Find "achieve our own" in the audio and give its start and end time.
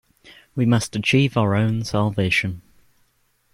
0.95-1.83